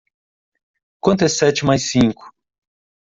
[0.99, 2.33] Quanto é sete mais cinco.